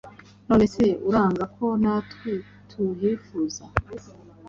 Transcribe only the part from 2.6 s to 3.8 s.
tuhifuza?